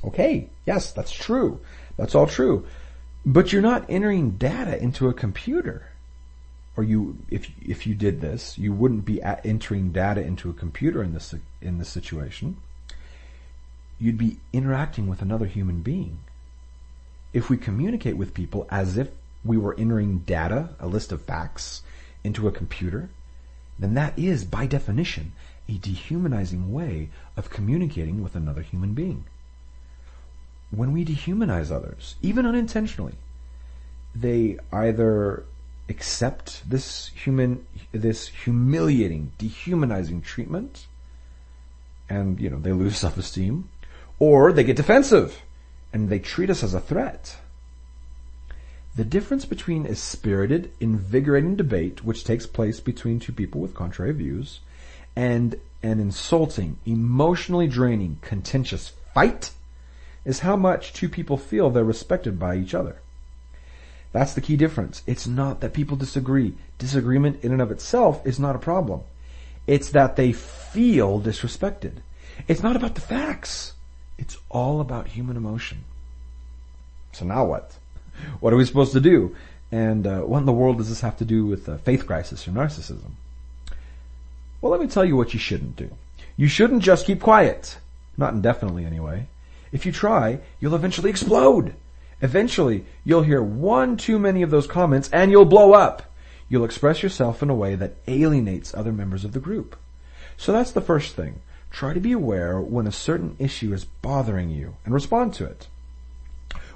[0.04, 1.60] Okay, yes, that's true.
[1.96, 2.66] That's all true.
[3.24, 5.91] But you're not entering data into a computer.
[6.76, 11.02] Or you, if, if you did this, you wouldn't be entering data into a computer
[11.02, 12.56] in this, in this situation.
[13.98, 16.20] You'd be interacting with another human being
[17.32, 19.08] if we communicate with people as if
[19.44, 21.82] we were entering data, a list of facts,
[22.22, 23.08] into a computer,
[23.78, 25.32] then that is, by definition,
[25.68, 29.24] a dehumanizing way of communicating with another human being.
[30.70, 33.14] When we dehumanize others, even unintentionally,
[34.14, 35.44] they either
[35.92, 40.86] accept this human, this humiliating, dehumanizing treatment,
[42.08, 43.68] and, you know, they lose self-esteem,
[44.18, 45.42] or they get defensive
[45.92, 47.36] and they treat us as a threat.
[48.94, 54.12] The difference between a spirited, invigorating debate which takes place between two people with contrary
[54.12, 54.60] views
[55.16, 59.50] and an insulting, emotionally draining, contentious fight
[60.24, 62.96] is how much two people feel they're respected by each other.
[64.12, 65.02] That's the key difference.
[65.06, 66.54] It's not that people disagree.
[66.78, 69.02] Disagreement in and of itself is not a problem.
[69.66, 71.94] It's that they feel disrespected.
[72.48, 73.72] It's not about the facts.
[74.18, 75.84] It's all about human emotion.
[77.12, 77.72] So now what?
[78.40, 79.34] What are we supposed to do?
[79.70, 82.46] And uh, what in the world does this have to do with uh, faith crisis
[82.46, 83.12] or narcissism?
[84.60, 85.90] Well, let me tell you what you shouldn't do.
[86.36, 87.78] You shouldn't just keep quiet.
[88.18, 89.26] Not indefinitely anyway.
[89.72, 91.74] If you try, you'll eventually explode.
[92.22, 96.04] Eventually, you'll hear one too many of those comments and you'll blow up.
[96.48, 99.76] You'll express yourself in a way that alienates other members of the group.
[100.36, 101.40] So that's the first thing.
[101.70, 105.66] Try to be aware when a certain issue is bothering you and respond to it.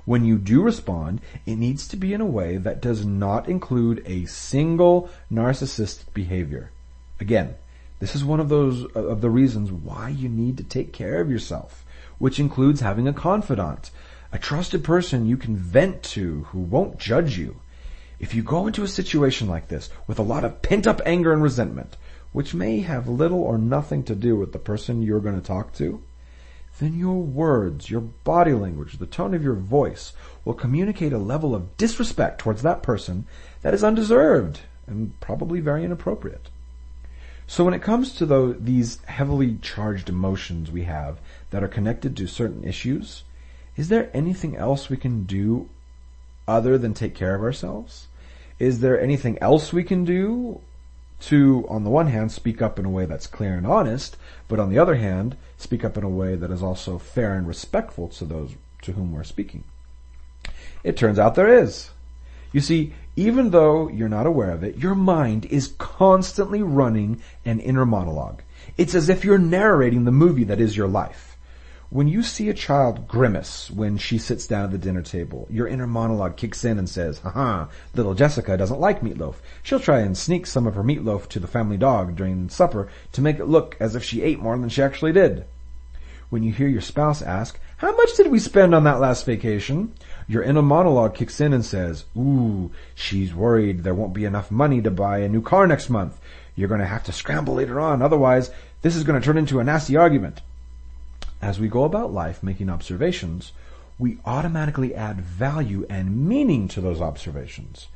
[0.04, 4.02] When you do respond, it needs to be in a way that does not include
[4.06, 6.70] a single narcissistic behavior.
[7.20, 7.56] Again,
[7.98, 11.30] this is one of those of the reasons why you need to take care of
[11.30, 11.84] yourself,
[12.18, 13.90] which includes having a confidant,
[14.32, 17.56] a trusted person you can vent to who won't judge you.
[18.18, 21.32] If you go into a situation like this with a lot of pent up anger
[21.32, 21.96] and resentment,
[22.32, 25.72] which may have little or nothing to do with the person you're going to talk
[25.74, 26.02] to,
[26.78, 30.12] then your words, your body language, the tone of your voice
[30.44, 33.26] will communicate a level of disrespect towards that person
[33.62, 36.50] that is undeserved and probably very inappropriate.
[37.46, 41.18] So when it comes to the, these heavily charged emotions we have
[41.50, 43.22] that are connected to certain issues,
[43.76, 45.68] is there anything else we can do
[46.48, 48.06] other than take care of ourselves?
[48.58, 50.60] Is there anything else we can do
[51.20, 54.16] to, on the one hand, speak up in a way that's clear and honest,
[54.48, 57.46] but on the other hand, speak up in a way that is also fair and
[57.46, 59.64] respectful to those to whom we're speaking.
[60.84, 61.90] It turns out there is.
[62.52, 67.60] You see, even though you're not aware of it, your mind is constantly running an
[67.60, 68.42] inner monologue.
[68.78, 71.35] It's as if you're narrating the movie that is your life.
[71.88, 75.68] When you see a child grimace when she sits down at the dinner table, your
[75.68, 79.36] inner monologue kicks in and says, haha, little Jessica doesn't like meatloaf.
[79.62, 83.22] She'll try and sneak some of her meatloaf to the family dog during supper to
[83.22, 85.44] make it look as if she ate more than she actually did.
[86.28, 89.94] When you hear your spouse ask, how much did we spend on that last vacation?
[90.26, 94.82] Your inner monologue kicks in and says, ooh, she's worried there won't be enough money
[94.82, 96.18] to buy a new car next month.
[96.56, 98.02] You're going to have to scramble later on.
[98.02, 98.50] Otherwise,
[98.82, 100.40] this is going to turn into a nasty argument.
[101.42, 103.52] As we go about life making observations,
[103.98, 107.88] we automatically add value and meaning to those observations.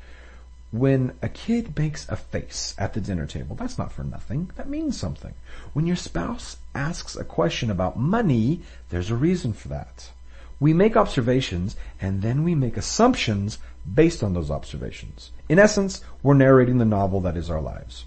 [0.72, 4.50] When a kid makes a face at the dinner table, that's not for nothing.
[4.57, 5.35] That means something.
[5.72, 10.11] When your spouse asks a question about money, there's a reason for that.
[10.61, 13.59] We make observations and then we make assumptions
[13.92, 15.33] based on those observations.
[15.48, 18.05] In essence, we're narrating the novel that is our lives.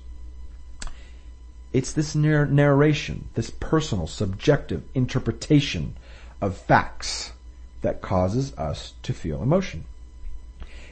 [1.73, 5.95] It's this narr- narration, this personal, subjective interpretation
[6.39, 7.33] of facts
[7.81, 9.86] that causes us to feel emotion.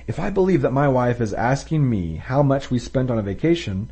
[0.08, 3.22] If I believe that my wife is asking me how much we spent on a
[3.22, 3.92] vacation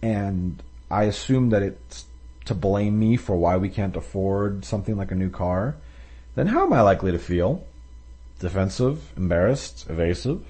[0.00, 2.06] and I assume that it's
[2.46, 5.76] to blame me for why we can't afford something like a new car,
[6.34, 7.64] then how am I likely to feel?
[8.40, 10.42] Defensive, embarrassed, evasive?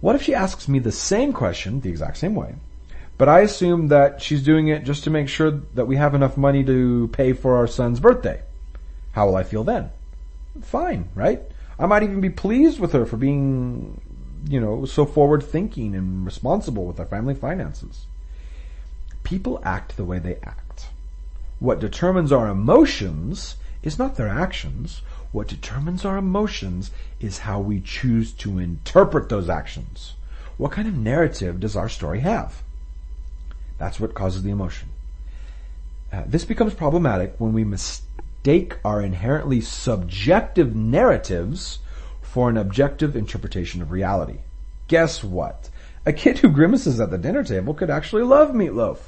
[0.00, 2.56] What if she asks me the same question the exact same way,
[3.16, 6.36] but I assume that she's doing it just to make sure that we have enough
[6.36, 8.42] money to pay for our son's birthday?
[9.12, 9.90] How will I feel then?
[10.60, 11.42] Fine, right?
[11.78, 14.00] I might even be pleased with her for being,
[14.48, 18.06] you know, so forward thinking and responsible with our family finances.
[19.22, 20.88] People act the way they act.
[21.58, 25.02] What determines our emotions is not their actions.
[25.32, 30.14] What determines our emotions is how we choose to interpret those actions.
[30.56, 32.62] What kind of narrative does our story have?
[33.78, 34.88] That's what causes the emotion.
[36.12, 41.80] Uh, this becomes problematic when we mistake our inherently subjective narratives
[42.20, 44.38] for an objective interpretation of reality.
[44.88, 45.70] Guess what?
[46.06, 48.98] A kid who grimaces at the dinner table could actually love meatloaf.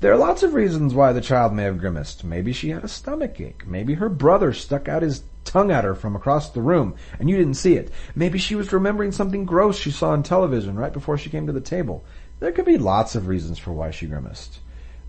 [0.00, 2.22] There are lots of reasons why the child may have grimaced.
[2.22, 3.66] Maybe she had a stomach ache.
[3.66, 7.36] Maybe her brother stuck out his tongue at her from across the room and you
[7.36, 7.90] didn't see it.
[8.14, 11.52] Maybe she was remembering something gross she saw on television right before she came to
[11.52, 12.04] the table.
[12.40, 14.60] There could be lots of reasons for why she grimaced.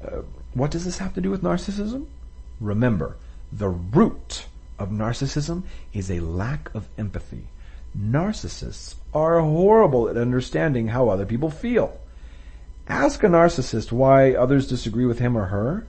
[0.03, 0.21] Uh,
[0.53, 2.07] what does this have to do with narcissism?
[2.59, 3.17] Remember,
[3.51, 4.45] the root
[4.77, 5.63] of narcissism
[5.93, 7.47] is a lack of empathy.
[7.97, 11.99] Narcissists are horrible at understanding how other people feel.
[12.87, 15.85] Ask a narcissist why others disagree with him or her.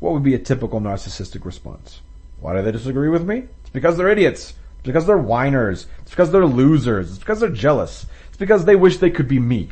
[0.00, 2.00] What would be a typical narcissistic response?
[2.40, 3.44] Why do they disagree with me?
[3.60, 4.54] It's because they're idiots.
[4.74, 5.86] It's because they're whiners.
[6.00, 7.10] It's because they're losers.
[7.10, 8.06] It's because they're jealous.
[8.28, 9.70] It's because they wish they could be me.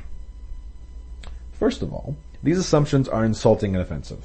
[1.61, 4.25] First of all, these assumptions are insulting and offensive.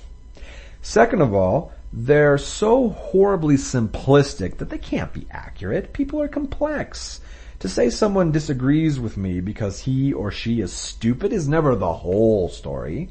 [0.81, 5.91] Second of all, they're so horribly simplistic that they can't be accurate.
[5.91, 7.19] People are complex.
[7.59, 11.91] To say someone disagrees with me because he or she is stupid is never the
[11.91, 13.09] whole story.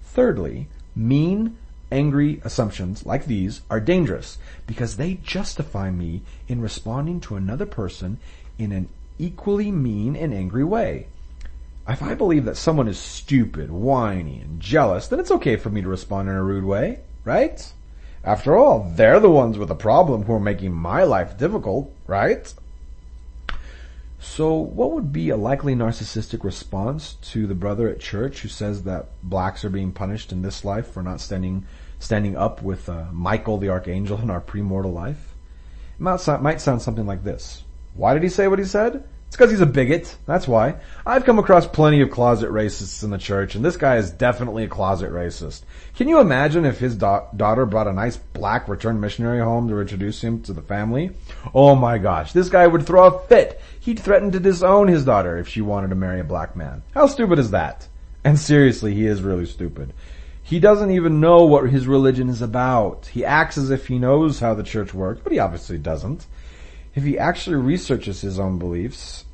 [0.00, 1.56] Thirdly, mean,
[1.90, 8.18] angry assumptions like these are dangerous because they justify me in responding to another person
[8.58, 11.08] in an equally mean and angry way.
[11.88, 15.82] If I believe that someone is stupid, whiny, and jealous, then it's okay for me
[15.82, 17.72] to respond in a rude way, right?
[18.24, 22.52] After all, they're the ones with the problem who are making my life difficult, right?
[24.18, 28.82] So what would be a likely narcissistic response to the brother at church who says
[28.82, 31.66] that blacks are being punished in this life for not standing,
[32.00, 35.34] standing up with uh, Michael the archangel in our premortal life?
[35.94, 37.62] It might sound, might sound something like this.
[37.94, 39.08] Why did he say what he said?
[39.36, 40.16] Because he's a bigot.
[40.24, 40.76] That's why.
[41.04, 44.64] I've come across plenty of closet racists in the church, and this guy is definitely
[44.64, 45.64] a closet racist.
[45.94, 49.78] Can you imagine if his da- daughter brought a nice black returned missionary home to
[49.78, 51.10] introduce him to the family?
[51.54, 53.60] Oh my gosh, this guy would throw a fit.
[53.78, 56.82] He'd threaten to disown his daughter if she wanted to marry a black man.
[56.94, 57.88] How stupid is that?
[58.24, 59.92] And seriously, he is really stupid.
[60.42, 63.04] He doesn't even know what his religion is about.
[63.12, 66.26] He acts as if he knows how the church works, but he obviously doesn't.
[66.94, 69.25] If he actually researches his own beliefs,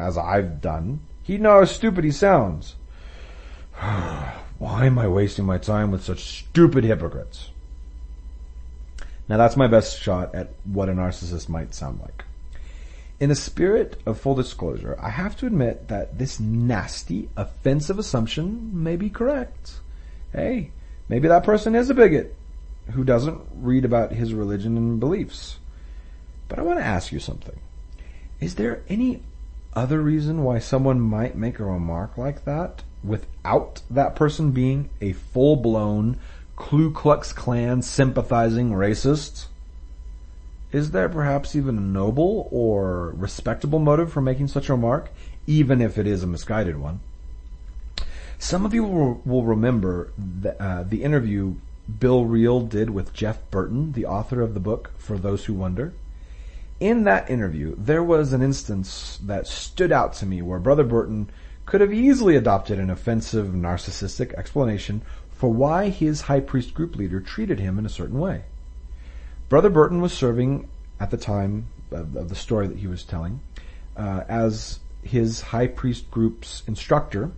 [0.00, 2.76] as I've done, he'd know how stupid he sounds.
[3.80, 7.50] Why am I wasting my time with such stupid hypocrites?
[9.28, 12.24] Now that's my best shot at what a narcissist might sound like.
[13.20, 18.82] In the spirit of full disclosure, I have to admit that this nasty, offensive assumption
[18.82, 19.80] may be correct.
[20.32, 20.70] Hey,
[21.08, 22.34] maybe that person is a bigot
[22.92, 25.58] who doesn't read about his religion and beliefs.
[26.48, 27.60] But I want to ask you something.
[28.40, 29.22] Is there any
[29.74, 35.12] other reason why someone might make a remark like that without that person being a
[35.12, 36.18] full-blown
[36.56, 39.46] Ku Klux Klan sympathizing racist?
[40.72, 45.10] Is there perhaps even a noble or respectable motive for making such a remark,
[45.46, 47.00] even if it is a misguided one?
[48.38, 51.56] Some of you will, will remember the, uh, the interview
[51.98, 55.92] Bill Reel did with Jeff Burton, the author of the book For Those Who Wonder.
[56.80, 61.28] In that interview, there was an instance that stood out to me where Brother Burton
[61.66, 67.20] could have easily adopted an offensive, narcissistic explanation for why his high priest group leader
[67.20, 68.44] treated him in a certain way.
[69.50, 73.40] Brother Burton was serving at the time of, of the story that he was telling
[73.94, 77.30] uh, as his high priest group's instructor,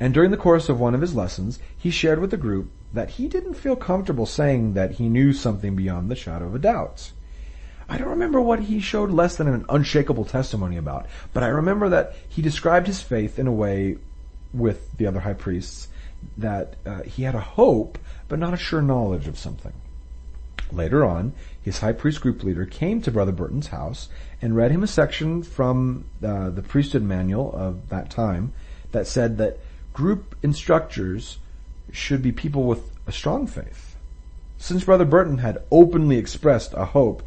[0.00, 3.10] and during the course of one of his lessons, he shared with the group that
[3.10, 7.12] he didn't feel comfortable saying that he knew something beyond the shadow of a doubt.
[7.92, 11.90] I don't remember what he showed less than an unshakable testimony about, but I remember
[11.90, 13.98] that he described his faith in a way
[14.54, 15.88] with the other high priests
[16.38, 19.74] that uh, he had a hope, but not a sure knowledge of something.
[20.72, 24.08] Later on, his high priest group leader came to Brother Burton's house
[24.40, 28.54] and read him a section from uh, the priesthood manual of that time
[28.92, 29.58] that said that
[29.92, 31.36] group instructors
[31.92, 33.96] should be people with a strong faith.
[34.56, 37.22] Since Brother Burton had openly expressed a hope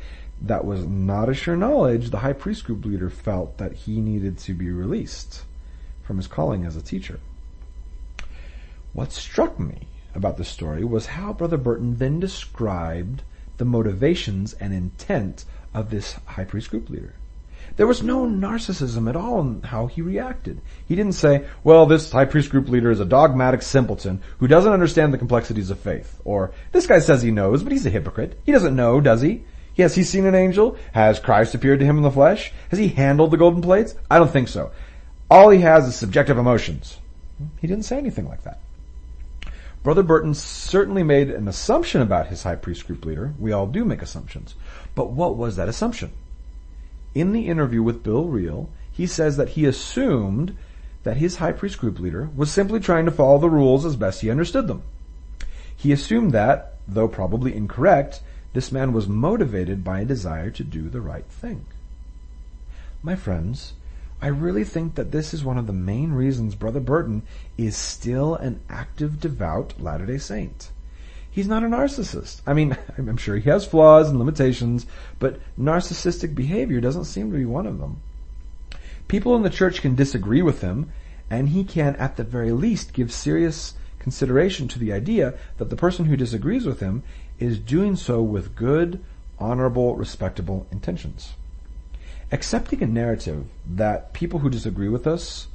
[0.47, 4.37] that was not a sure knowledge, the high priest group leader felt that he needed
[4.39, 5.43] to be released
[6.03, 7.19] from his calling as a teacher.
[8.93, 13.23] What struck me about the story was how Brother Burton then described
[13.57, 17.15] the motivations and intent of this high priest group leader.
[17.77, 20.61] There was no narcissism at all in how he reacted.
[20.87, 24.71] He didn't say, well, this high priest group leader is a dogmatic simpleton who doesn't
[24.71, 26.21] understand the complexities of faith.
[26.23, 28.39] Or, this guy says he knows, but he's a hypocrite.
[28.45, 29.43] He doesn't know, does he?
[29.75, 30.77] Yes, he's seen an angel.
[30.93, 32.53] Has Christ appeared to him in the flesh?
[32.69, 33.95] Has he handled the golden plates?
[34.09, 34.71] I don't think so.
[35.29, 36.97] All he has is subjective emotions.
[37.59, 38.59] He didn't say anything like that.
[39.83, 43.33] Brother Burton certainly made an assumption about his high priest group leader.
[43.37, 44.55] We all do make assumptions.
[44.95, 46.11] But what was that assumption?
[47.13, 50.57] In the interview with Bill Reel, he says that he assumed
[51.03, 54.21] that his high priest group leader was simply trying to follow the rules as best
[54.21, 54.81] he understood them.
[55.75, 58.21] He assumed that, though probably incorrect,
[58.55, 61.65] this man was motivated by a desire to do the right thing.
[63.03, 63.73] My friends,
[64.21, 67.23] I really think that this is one of the main reasons Brother Burton
[67.57, 70.69] is still an active, devout Latter-day Saint.
[71.29, 72.39] He's not a narcissist.
[72.47, 74.85] I mean, I'm sure he has flaws and limitations,
[75.19, 78.01] but narcissistic behavior doesn't seem to be one of them.
[79.09, 80.93] People in the church can disagree with him,
[81.29, 85.75] and he can, at the very least, give serious consideration to the idea that the
[85.75, 87.03] person who disagrees with him
[87.39, 89.03] is doing so with good,
[89.39, 91.33] honorable, respectable intentions.
[92.31, 95.47] Accepting a narrative that people who disagree with us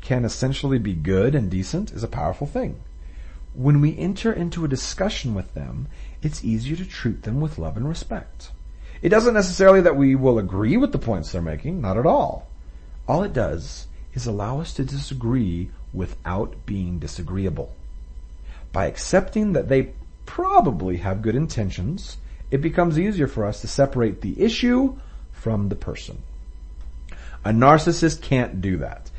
[0.00, 2.80] can essentially be good and decent is a powerful thing.
[3.54, 5.88] When we enter into a discussion with them,
[6.22, 8.50] it's easier to treat them with love and respect.
[9.02, 12.48] It doesn't necessarily that we will agree with the points they're making, not at all.
[13.08, 17.74] All it does is allow us to disagree without being disagreeable.
[18.72, 19.92] By accepting that they
[20.32, 22.16] probably have good intentions,
[22.50, 24.96] it becomes easier for us to separate the issue
[25.30, 26.22] from the person.
[27.44, 29.10] A narcissist can't do that.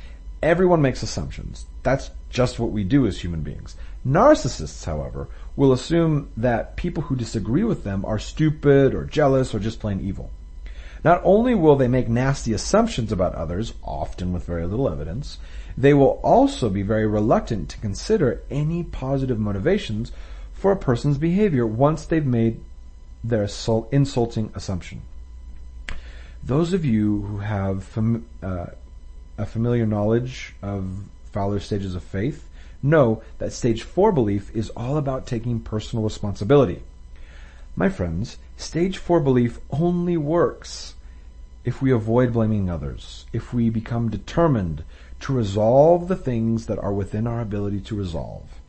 [0.41, 1.67] Everyone makes assumptions.
[1.83, 3.75] That's just what we do as human beings.
[4.03, 9.59] Narcissists, however, will assume that people who disagree with them are stupid or jealous or
[9.59, 10.31] just plain evil.
[11.03, 15.37] Not only will they make nasty assumptions about others, often with very little evidence,
[15.77, 20.11] they will also be very reluctant to consider any positive motivations
[20.63, 22.57] for a person's behavior once they've made
[23.21, 23.49] their
[23.91, 25.01] insulting assumption.
[26.41, 28.67] Those of you who have fam- uh,
[29.37, 31.03] a familiar knowledge of
[31.33, 32.47] Fowler's stages of faith
[32.81, 36.81] know that stage four belief is all about taking personal responsibility.
[37.75, 40.93] My friends, stage four belief only works
[41.65, 44.85] if we avoid blaming others, if we become determined
[45.19, 48.61] to resolve the things that are within our ability to resolve,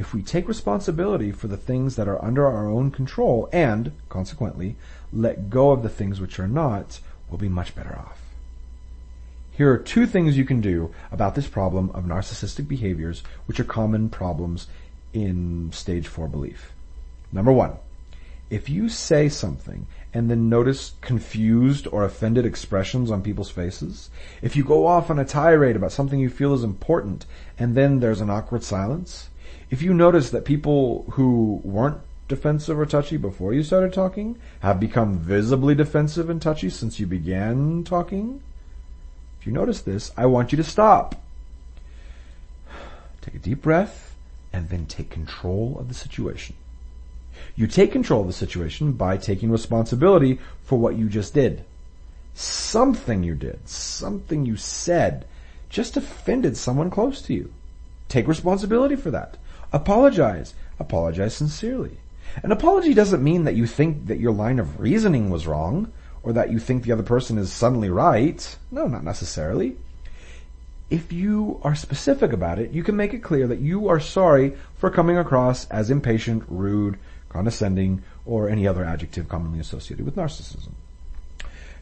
[0.00, 4.74] if we take responsibility for the things that are under our own control and, consequently,
[5.12, 8.18] let go of the things which are not, we'll be much better off.
[9.52, 13.64] Here are two things you can do about this problem of narcissistic behaviors, which are
[13.64, 14.68] common problems
[15.12, 16.72] in stage four belief.
[17.30, 17.74] Number one,
[18.48, 24.08] if you say something and then notice confused or offended expressions on people's faces,
[24.40, 27.26] if you go off on a tirade about something you feel is important
[27.58, 29.28] and then there's an awkward silence,
[29.70, 31.98] if you notice that people who weren't
[32.28, 37.06] defensive or touchy before you started talking, have become visibly defensive and touchy since you
[37.06, 38.42] began talking?
[39.40, 41.14] If you notice this, I want you to stop.
[43.22, 44.16] Take a deep breath
[44.52, 46.56] and then take control of the situation.
[47.54, 51.64] You take control of the situation by taking responsibility for what you just did.
[52.34, 55.26] Something you did, something you said,
[55.68, 57.52] just offended someone close to you.
[58.08, 59.36] Take responsibility for that.
[59.72, 60.54] Apologize.
[60.78, 61.98] apologize sincerely.
[62.42, 65.92] An apology doesn't mean that you think that your line of reasoning was wrong
[66.22, 68.56] or that you think the other person is suddenly right.
[68.70, 69.76] No, not necessarily.
[70.90, 74.54] If you are specific about it, you can make it clear that you are sorry
[74.76, 76.98] for coming across as impatient, rude,
[77.28, 80.72] condescending, or any other adjective commonly associated with narcissism.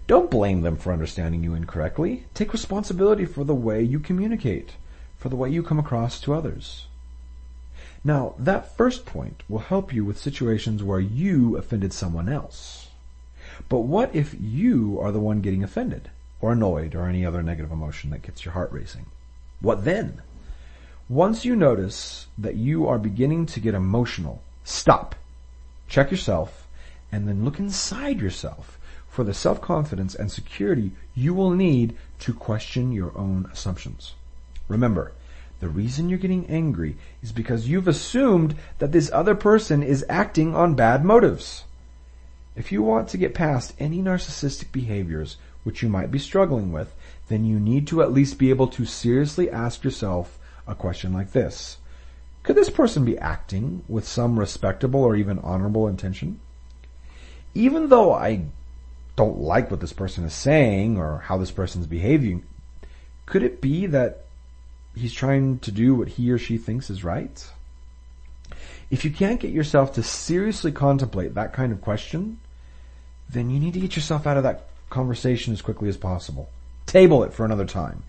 [0.06, 2.24] Don't blame them for understanding you incorrectly.
[2.34, 4.72] Take responsibility for the way you communicate,
[5.16, 6.87] for the way you come across to others.
[8.08, 12.88] Now, that first point will help you with situations where you offended someone else.
[13.68, 16.08] But what if you are the one getting offended,
[16.40, 19.04] or annoyed, or any other negative emotion that gets your heart racing?
[19.60, 20.22] What then?
[21.06, 25.14] Once you notice that you are beginning to get emotional, stop,
[25.86, 26.66] check yourself,
[27.12, 32.90] and then look inside yourself for the self-confidence and security you will need to question
[32.90, 34.14] your own assumptions.
[34.66, 35.12] Remember,
[35.60, 40.54] the reason you're getting angry is because you've assumed that this other person is acting
[40.54, 41.64] on bad motives.
[42.54, 46.94] If you want to get past any narcissistic behaviors which you might be struggling with,
[47.28, 51.32] then you need to at least be able to seriously ask yourself a question like
[51.32, 51.78] this.
[52.44, 56.40] Could this person be acting with some respectable or even honorable intention?
[57.54, 58.44] Even though I
[59.16, 62.44] don't like what this person is saying or how this person is behaving,
[63.26, 64.24] could it be that
[64.98, 67.50] he's trying to do what he or she thinks is right?
[68.90, 72.38] If you can't get yourself to seriously contemplate that kind of question,
[73.28, 76.48] then you need to get yourself out of that conversation as quickly as possible.
[76.86, 78.02] Table it for another time.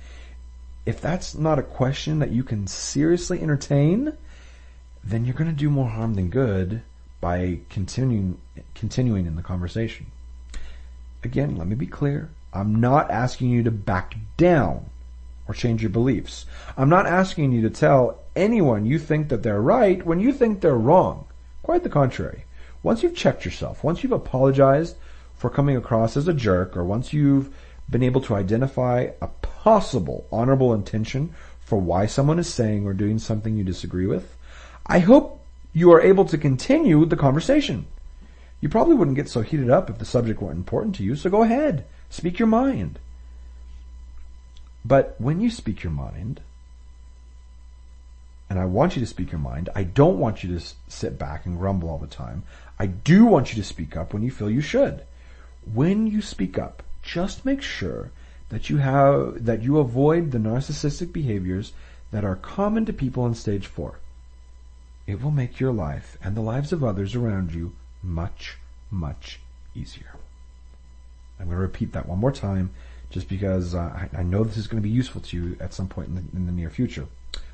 [0.86, 4.14] If that's not a question that you can seriously entertain,
[5.04, 6.82] then you're going to do more harm than good
[7.22, 8.40] by continuing
[8.76, 10.08] continuing in the conversation.
[11.24, 12.30] Again, let me be clear.
[12.54, 14.90] I'm not asking you to back down
[15.50, 16.45] or change your beliefs.
[16.78, 20.62] I'm not asking you to tell anyone you think that they're right when you think
[20.62, 21.26] they're wrong.
[21.64, 22.45] Quite the contrary.
[22.84, 24.95] Once you've checked yourself, once you've apologized
[25.36, 27.54] for coming across as a jerk, or once you've
[27.89, 33.18] been able to identify a possible honorable intention for why someone is saying or doing
[33.18, 34.38] something you disagree with,
[34.86, 35.43] I hope
[35.74, 37.88] you are able to continue the conversation.
[38.62, 41.30] You probably wouldn't get so heated up if the subject weren't important to you, so
[41.30, 41.86] go ahead.
[42.10, 43.00] Speak your mind.
[44.86, 46.41] But when you speak your mind,
[48.49, 51.45] and I want you to speak your mind, I don't want you to sit back
[51.45, 52.43] and grumble all the time.
[52.80, 55.03] I do want you to speak up when you feel you should.
[55.71, 58.11] When you speak up, just make sure
[58.49, 61.73] that you have, that you avoid the narcissistic behaviors
[62.11, 63.99] that are common to people in stage four.
[65.05, 68.57] It will make your life and the lives of others around you much,
[68.89, 69.39] much
[69.75, 70.15] easier.
[71.39, 72.71] I'm going to repeat that one more time
[73.10, 75.88] just because uh, I, know this is going to be useful to you at some
[75.88, 77.07] point in the, in the near future.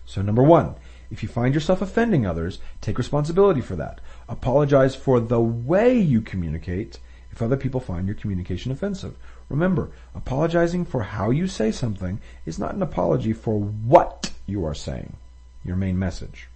[0.06, 0.76] So number one,
[1.10, 4.01] if you find yourself offending others, take responsibility for that.
[4.28, 6.99] Apologize for the way you communicate
[7.32, 9.16] if other people find your communication offensive.
[9.49, 14.74] Remember, apologizing for how you say something is not an apology for what you are
[14.74, 15.16] saying,
[15.64, 16.47] your main message.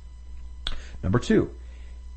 [1.04, 1.52] Number two,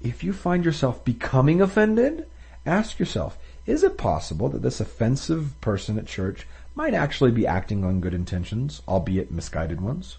[0.00, 2.26] if you find yourself becoming offended,
[2.66, 7.84] ask yourself, is it possible that this offensive person at church might actually be acting
[7.84, 10.16] on good intentions, albeit misguided ones?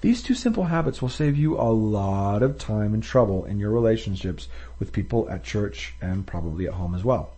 [0.00, 3.70] These two simple habits will save you a lot of time and trouble in your
[3.70, 4.46] relationships
[4.78, 7.30] with people at church and probably at home as well.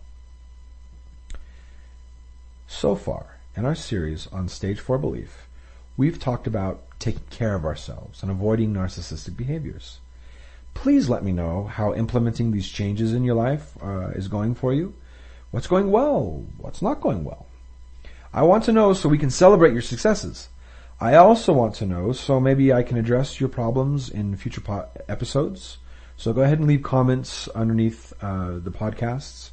[2.67, 5.47] So far, in our series on stage four belief,
[5.97, 9.99] we've talked about taking care of ourselves and avoiding narcissistic behaviors.
[10.73, 14.73] Please let me know how implementing these changes in your life uh, is going for
[14.73, 14.93] you.
[15.51, 16.45] What's going well?
[16.57, 17.47] What's not going well?
[18.33, 20.49] I want to know so we can celebrate your successes.
[21.01, 24.87] I also want to know so maybe I can address your problems in future po-
[25.07, 25.77] episodes.
[26.15, 29.51] So go ahead and leave comments underneath uh, the podcasts,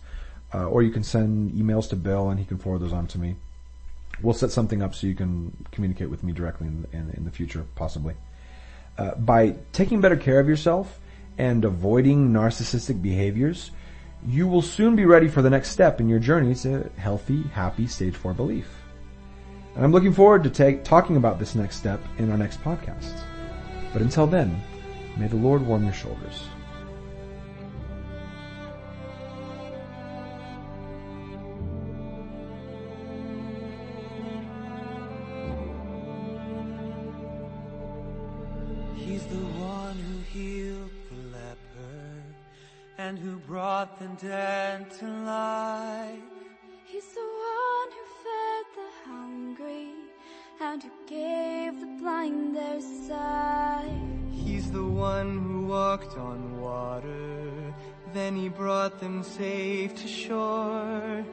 [0.53, 3.19] uh, or you can send emails to Bill and he can forward those on to
[3.19, 3.37] me.
[4.21, 7.31] We'll set something up so you can communicate with me directly in, in, in the
[7.31, 8.15] future, possibly.
[8.99, 10.99] Uh, by taking better care of yourself
[11.39, 13.71] and avoiding narcissistic behaviors,
[14.27, 17.87] you will soon be ready for the next step in your journey to healthy, happy
[17.87, 18.69] stage four belief.
[19.75, 23.21] And I'm looking forward to take, talking about this next step in our next podcast.
[23.93, 24.63] But until then,
[25.17, 26.49] may the Lord warm your shoulders.
[43.07, 46.19] And who brought the dead to life.
[46.85, 47.29] He's the
[47.61, 49.93] one who fed the hungry
[50.61, 54.03] and who gave the blind their sight.
[54.33, 57.75] He's He's the one who walked on water.
[58.13, 61.25] Then he brought them safe to shore.